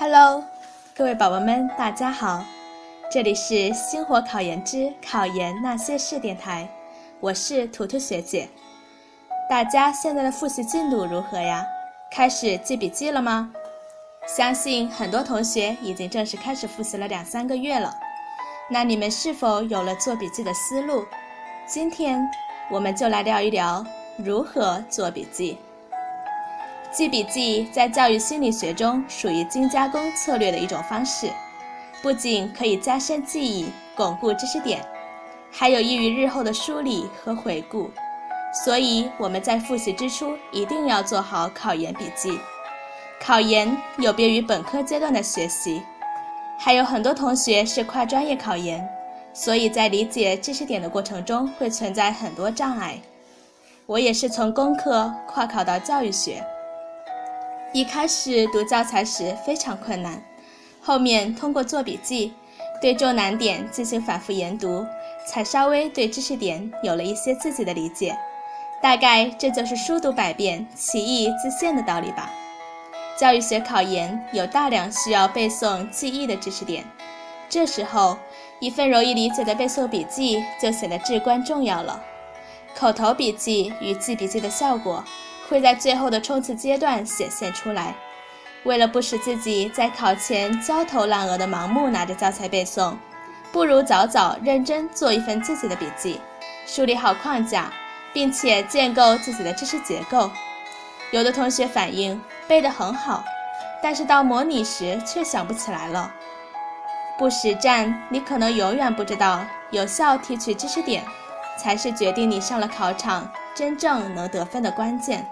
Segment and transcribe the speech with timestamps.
[0.00, 0.44] Hello，
[0.94, 2.44] 各位宝宝们，大家好，
[3.10, 6.68] 这里是星火考研之考研那些事电台，
[7.18, 8.48] 我是图图学姐。
[9.50, 11.66] 大家现在的复习进度如何呀？
[12.12, 13.50] 开始记笔记了吗？
[14.24, 17.92] 相信很多同学已经正式开始复习了两三个月了。
[18.70, 21.04] 那你们是否有了做笔记的思路？
[21.66, 22.24] 今天
[22.70, 23.84] 我们就来聊一聊
[24.16, 25.58] 如何做笔记。
[26.90, 31.30] 记笔记在教育心理学中属于精加工策略的一种方式，
[32.02, 34.82] 不仅可以加深记忆、巩固知识点，
[35.50, 37.90] 还有益于日后的梳理和回顾。
[38.64, 42.38] 所以我们在复习之初一定要做好考研笔记。
[43.20, 45.82] 考研有别于本科阶段的学习，
[46.58, 48.88] 还有很多同学是跨专业考研，
[49.34, 52.98] 所以在理解知识点的过程中会存在很多障碍。
[53.84, 56.42] 我也是从工科跨考到教育学。
[57.74, 60.22] 一开始读教材时非常困难，
[60.80, 62.32] 后面通过做笔记，
[62.80, 64.86] 对重难点进行反复研读，
[65.26, 68.16] 才稍微对知识点有了一些自己的理解。
[68.82, 72.30] 大概这就是书读百遍，其义自现的道理吧。
[73.18, 76.82] 教育学考研有大量需要背诵记忆的知识点，
[77.50, 78.16] 这时候
[78.60, 82.02] 一份容易理解的背诵笔记就显得至关重要了。
[82.74, 85.04] 口头笔记与记笔记的效果。
[85.48, 87.94] 会在最后的冲刺阶段显现出来。
[88.64, 92.94] 为了不使自己在考前焦头烂额的盲目拿着教材背诵，
[93.50, 96.20] 不如早早认真做一份自己的笔记，
[96.66, 97.72] 梳理好框架，
[98.12, 100.30] 并且建构自己的知识结构。
[101.12, 103.24] 有的同学反映背得很好，
[103.82, 106.12] 但是到模拟时却想不起来了。
[107.16, 111.02] 不实战，你可能永远不知道有效提取知识点，
[111.56, 115.26] 才是决定你上了考场真正能得分的关键。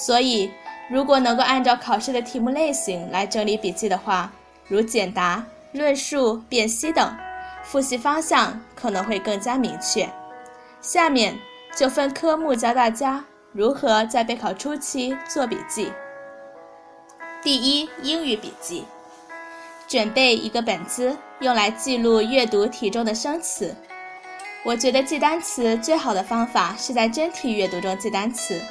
[0.00, 0.48] 所以，
[0.88, 4.30] 如果能够按照考试的题目类型来整理笔记的话，
[4.68, 7.12] 如简答、论述、辨析等，
[7.64, 10.08] 复习方向可能会更加明确。
[10.80, 11.36] 下面
[11.74, 15.92] 就分科目教大家如何在备考初期做笔记。
[17.42, 18.84] 第一，英语笔记，
[19.88, 23.74] 准备一个本子，用来记录阅读题中的生词。
[24.62, 28.62] 我觉得记单词最好的方法是在真题阅读中记单词。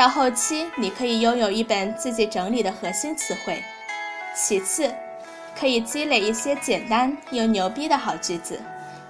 [0.00, 3.62] 到后期，你可以拥有一本自己整理的核心词汇。
[4.34, 4.90] 其次，
[5.54, 8.58] 可以积累一些简单又牛逼的好句子，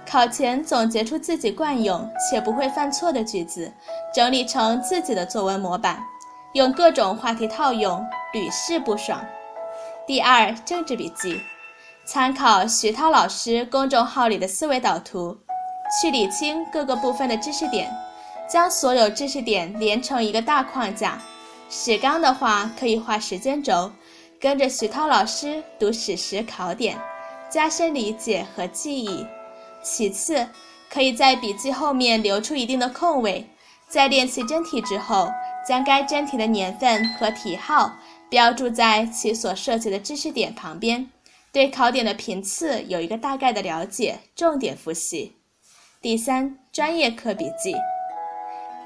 [0.05, 3.71] 考前总结出自己惯用且不会犯错的句子，
[4.13, 5.97] 整理成自己的作文模板，
[6.55, 9.23] 用各种话题套用，屡试不爽。
[10.05, 11.39] 第二，政治笔记，
[12.03, 15.37] 参考徐涛老师公众号里的思维导图，
[16.01, 17.89] 去理清各个部分的知识点。
[18.51, 21.21] 将所有知识点连成一个大框架。
[21.69, 23.89] 史纲的话，可以画时间轴，
[24.41, 26.99] 跟着徐涛老师读史实考点，
[27.49, 29.25] 加深理解和记忆。
[29.81, 30.45] 其次，
[30.89, 33.47] 可以在笔记后面留出一定的空位，
[33.87, 35.29] 在练习真题之后，
[35.65, 37.95] 将该真题的年份和题号
[38.29, 41.09] 标注在其所涉及的知识点旁边，
[41.53, 45.37] 对考点的频次有一个大概的了解，重点复习。
[46.01, 47.73] 第三，专业课笔记。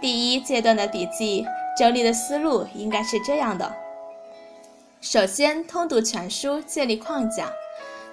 [0.02, 1.46] 第一阶段的笔记
[1.78, 3.72] 整理的思路应该是这样的：
[5.02, 7.46] 首先，通读全书，建立框架；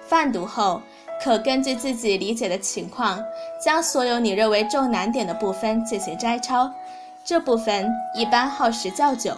[0.07, 0.81] 泛读后，
[1.21, 3.23] 可根据自己理解的情况，
[3.63, 6.71] 将所有你认为重难点的部分进行摘抄。
[7.23, 9.33] 这部分一般耗时较久，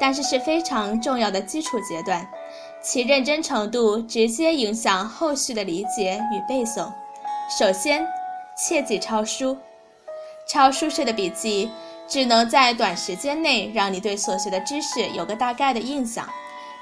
[0.00, 2.26] 但是是非常重要的基础阶段，
[2.82, 6.90] 其认真程度直接影响后续的理解与背诵。
[7.58, 8.06] 首先，
[8.56, 9.56] 切记抄书。
[10.48, 11.70] 抄书式的笔记
[12.08, 16.26] 只能在短时间内让你对所学的知识有个大概的印象，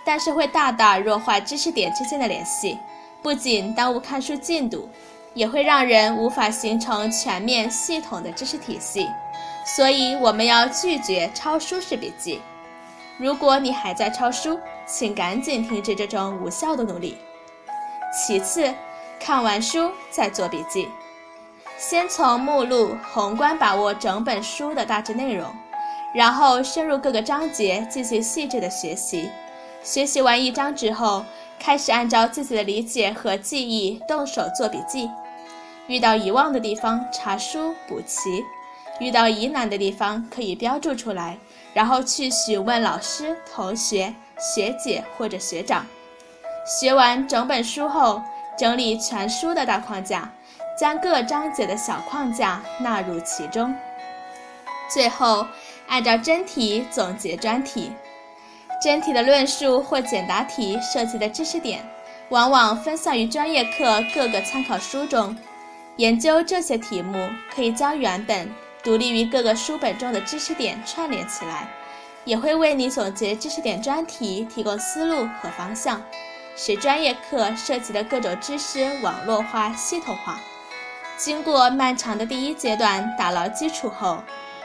[0.04, 2.78] 但是会大大弱化知识点之间的联系，
[3.20, 4.88] 不仅耽误看书进度，
[5.34, 9.08] 也会让人无法形成全面系统的知识体系。
[9.76, 12.40] 所以我们要拒绝抄书式笔记。
[13.18, 17.18] 如果你还在抄书，请赶紧停止这种无效的努力。
[18.12, 18.72] 其次，
[19.18, 20.88] 看完书再做笔记。
[21.78, 25.46] 先从目录宏观把握整本书的大致内容，
[26.14, 29.30] 然后深入各个章节进行细致的学习。
[29.82, 31.22] 学习完一章之后，
[31.60, 35.10] 开始按照自己的理解和记忆动手做笔记。
[35.86, 38.42] 遇到遗忘的地方，查书补齐；
[38.98, 41.38] 遇到疑难的地方，可以标注出来，
[41.74, 45.86] 然后去询问老师、同学、学姐或者学长。
[46.66, 48.20] 学完整本书后，
[48.58, 50.32] 整理全书的大框架。
[50.76, 53.74] 将各章节的小框架纳入其中，
[54.92, 55.46] 最后
[55.88, 57.90] 按照真题总结专题。
[58.82, 61.82] 真题的论述或简答题涉及的知识点，
[62.28, 65.34] 往往分散于专业课各个参考书中。
[65.96, 68.46] 研究这些题目，可以将原本
[68.82, 71.66] 独立于各个书本中的知识点串联起来，
[72.26, 76.02] 也会为你总结知识点专题提供思路和方向，
[76.54, 80.38] 使专业课涉及的各种知识网络化、系统化。
[81.16, 84.18] 经过漫长的第一阶段打牢基础后，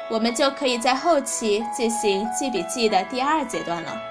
[0.09, 4.01] 我们就可以在后期进行记笔记的第二阶段了。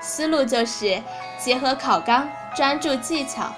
[0.00, 1.02] 思路就是
[1.38, 3.52] 结合考纲，专注技巧。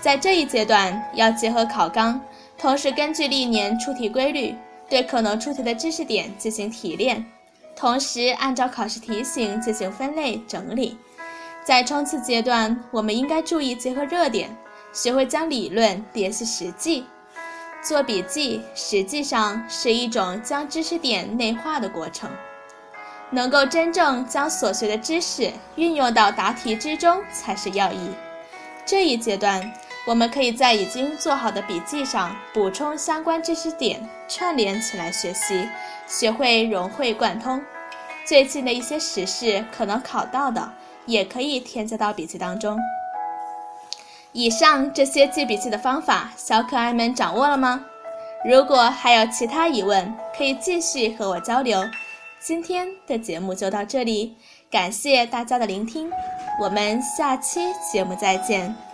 [0.00, 2.20] 在这一阶段，要结合考纲，
[2.58, 4.54] 同时根据历年出题规律，
[4.88, 7.24] 对可能出题的知识点进行提炼，
[7.76, 10.98] 同时按照考试题型进行分类整理。
[11.64, 14.50] 在冲刺阶段，我们应该注意结合热点，
[14.92, 17.04] 学会将理论联系实际。
[17.82, 22.30] 做笔记实际上是一种将知识点内化的过程，
[23.30, 28.10] 能够真正将所学的知识运用到答题之中才是要义。
[28.84, 29.72] 这一阶段，
[30.06, 35.66] 我们可以在已经做好的笔记上补充相关知识点，串联起来学习，
[36.06, 37.62] 学会融会贯通。
[38.26, 40.72] 最近的一些时事可能考到的，
[41.06, 42.78] 也可以添加到笔记当中。
[44.32, 47.84] 以上这些记笔记的方法，小可爱们掌握了吗？
[48.44, 51.82] 如果还有其他疑问，可以继续和我交流。
[52.40, 54.34] 今天的节目就到这里，
[54.70, 56.10] 感谢大家的聆听，
[56.60, 57.60] 我们下期
[57.92, 58.89] 节目再见。